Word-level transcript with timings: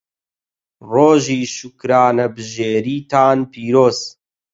ڕۆژی 0.91 1.41
شوکرانەبژێریتان 1.55 3.37
پیرۆز. 3.51 3.99